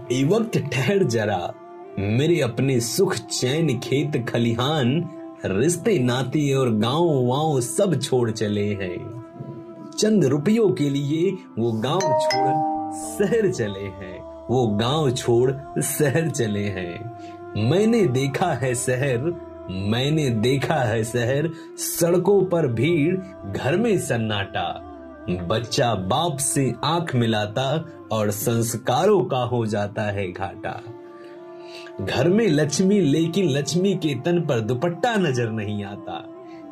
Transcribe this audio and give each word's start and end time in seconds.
वक्त 0.00 0.58
ठहर 0.58 1.04
जरा। 1.04 1.54
मेरे 1.98 2.40
अपने 2.40 2.80
सुख 2.80 3.16
चैन 3.16 3.78
खेत 3.78 4.26
खलिहान, 4.28 5.10
रिश्ते 5.44 5.98
नाते 5.98 6.54
और 6.54 6.74
गाँव 6.74 7.26
वाव 7.26 7.60
सब 7.60 8.00
छोड़ 8.00 8.30
चले 8.30 8.68
हैं। 8.68 9.24
चंद 9.98 10.24
रुपयों 10.24 10.70
के 10.70 10.90
लिए 10.90 11.36
वो 11.58 11.72
गाँव 11.72 12.00
छोड़ 12.00 12.72
शहर 12.94 13.50
चले 13.50 13.80
हैं। 13.80 14.46
वो 14.50 14.66
गाँव 14.66 15.10
छोड़ 15.10 15.80
शहर 15.82 16.30
चले 16.30 16.64
हैं। 16.64 17.18
मैंने 17.70 18.06
देखा 18.06 18.52
है 18.52 18.74
शहर, 18.74 19.18
मैंने 19.70 20.30
देखा 20.30 20.74
है 20.74 21.04
शहर, 21.04 21.50
सड़कों 21.76 22.44
पर 22.44 22.66
भीड़, 22.66 23.16
घर 23.52 23.76
में 23.76 23.98
सन्नाटा। 23.98 24.91
बच्चा 25.30 25.94
बाप 25.94 26.36
से 26.36 26.74
आँख 26.84 27.14
मिलाता 27.14 27.84
और 28.12 28.30
संस्कारों 28.30 29.24
का 29.24 29.38
हो 29.38 29.66
जाता 29.66 30.02
है 30.02 30.32
घाटा। 30.32 30.82
घर 32.00 32.28
में 32.28 32.48
लक्ष्मी, 32.48 33.00
लेकिन 33.00 33.50
लक्ष्मी 33.50 33.94
के 33.94 34.14
तन 34.14 34.40
पर 34.40 34.60
दुपट्टा 34.60 35.14
नज़र 35.14 35.50
नहीं 35.50 35.84
आता। 35.84 36.28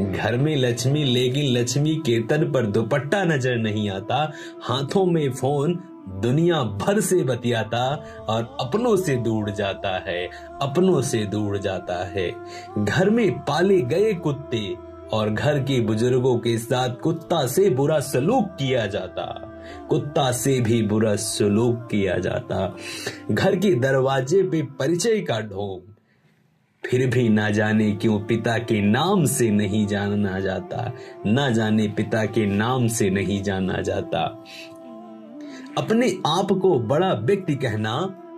घर 0.00 0.36
में 0.36 0.56
लक्ष्मी, 0.56 1.04
लेकिन 1.04 1.52
लक्ष्मी 1.52 1.94
के 1.94 2.20
तन 2.20 2.52
पर 2.52 2.66
दुपट्टा 2.66 3.24
नज़र 3.24 3.56
नहीं 3.56 3.90
आता। 3.90 4.32
हाथों 4.62 5.06
में 5.06 5.32
फ़ोन 5.32 5.82
दुनिया 6.08 6.62
भर 6.62 7.00
से 7.00 7.22
बतियाता 7.22 8.04
और 8.28 8.56
अपनों 8.60 8.96
से 8.96 9.16
दूर 9.16 9.50
जाता 9.50 9.98
है, 9.98 10.30
अपनों 10.62 11.02
से 11.02 11.24
दूर 11.26 11.58
जाता 11.58 12.04
है। 12.04 12.32
घर 12.78 13.10
में 13.10 13.38
पाले 13.38 13.80
गए 13.80 14.12
कुत्ते 14.14 14.93
और 15.12 15.30
घर 15.30 15.58
के 15.58 15.80
बुज़ुर्गों 15.80 16.38
के 16.38 16.58
साथ 16.58 16.94
कुत्ता 16.94 17.46
से 17.46 17.70
बुरा 17.70 18.00
सलूक 18.00 18.44
किया 18.44 18.86
जाता। 18.86 19.50
कुत्ता 19.88 20.32
से 20.32 20.60
भी 20.60 20.82
बुरा 20.82 21.16
सलूक 21.16 21.88
किया 21.90 22.18
जाता। 22.18 22.76
घर 23.30 23.56
के 23.56 23.74
दरवाजे 23.74 24.42
पे 24.42 24.62
परिचय 24.62 25.20
का 25.20 25.40
ढोंग। 25.40 25.94
फिर 26.90 27.10
भी 27.10 27.28
ना 27.28 27.50
जाने 27.50 27.92
क्यों 27.92 28.20
पिता 28.20 28.58
के 28.58 28.80
नाम 28.80 29.24
से 29.24 29.50
नहीं 29.50 29.86
जाना 29.86 30.40
जाता। 30.40 30.92
ना 31.26 31.50
जाने 31.50 31.88
पिता 31.88 32.24
के 32.24 32.46
नाम 32.46 32.88
से 32.88 33.10
नहीं 33.10 33.42
जाना 33.42 33.80
जाता। 33.80 34.44
अपने 35.78 36.18
आप 36.26 36.48
को 36.52 36.78
बड़ा 36.78 37.12
व्यक्ति 37.12 37.54
कहना, 37.54 37.92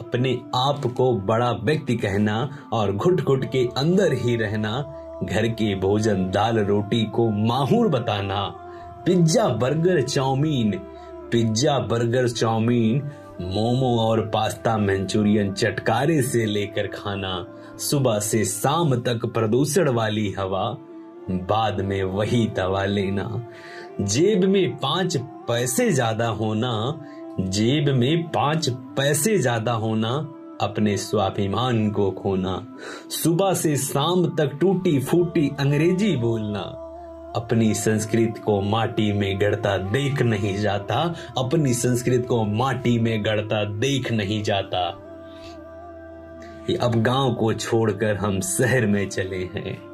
अपने 0.00 0.38
आप 0.54 0.82
को 0.96 1.16
बड़ा 1.16 1.52
व्यक्ति 1.52 1.96
कहना 1.96 2.48
और 2.72 2.92
घुट 2.92 3.20
घुट 3.20 3.44
के 3.44 3.68
अंदर 3.76 4.12
ही 4.12 4.36
रहना 4.36 4.94
घर 5.24 5.48
के 5.48 5.74
भोजन, 5.74 6.30
दाल, 6.30 6.58
रोटी 6.58 7.04
को 7.04 7.28
माहूर 7.30 7.88
बताना। 7.88 8.44
Pizza, 9.06 9.48
burger, 9.48 10.02
chowmein. 10.02 10.72
Pizza, 11.32 11.78
burger, 11.78 12.28
chowmein, 12.28 13.02
momo 13.40 13.96
और 14.00 14.20
पास्ता, 14.26 14.76
मंचूरियन 14.78 15.52
चटकारे 15.52 16.22
से 16.22 16.46
लेकर 16.46 16.86
खाना। 16.86 17.46
सुबह 17.78 18.18
से 18.18 18.44
शाम 18.44 18.94
तक 18.96 19.26
प्रदूषण 19.26 19.88
वाली 19.88 20.30
हवा, 20.32 20.64
बाद 21.30 21.80
में 21.80 22.02
वही 22.02 22.46
दवा 22.46 22.84
लेना। 22.84 23.46
जेब 24.00 24.44
में 24.44 24.76
पाँच 24.76 25.16
पैसे 25.48 25.90
ज़्यादा 25.90 26.28
होना, 26.28 27.00
जेब 27.40 27.88
में 27.88 28.28
पाँच 28.28 28.68
पैसे 28.68 29.38
ज़्यादा 29.38 29.72
होना 29.72 30.10
अपने 30.60 30.96
स्वाभिमान 30.96 31.90
को 31.90 32.10
खोना। 32.10 32.66
सुबह 33.10 33.54
से 33.54 33.76
शाम 33.76 34.26
तक 34.26 34.50
टूटी 34.60 35.00
फूटी 35.00 35.50
अंग्रेज़ी 35.60 36.16
बोलना। 36.16 36.84
अपनी 37.36 37.74
संस्कृत 37.74 38.42
को 38.44 38.60
माटी 38.60 39.12
में 39.12 39.40
गड़ता 39.40 39.78
देख 39.78 40.22
नहीं 40.22 40.56
जाता। 40.56 41.14
अपनी 41.38 41.74
संस्कृत 41.74 42.26
को 42.28 42.44
माटी 42.44 42.98
में 42.98 43.24
गड़ता 43.24 43.64
देख 43.64 44.12
नहीं 44.12 44.42
जाता। 44.42 44.98
अब 46.80 46.92
गाँव 46.96 47.34
को 47.34 47.52
छोड़कर 47.52 48.16
हम 48.16 48.40
शहर 48.40 48.86
में 48.86 49.08
चले 49.08 49.50
हैं। 49.54 49.87